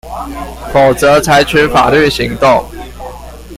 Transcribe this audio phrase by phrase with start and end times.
[0.73, 2.65] 否則採取法律行動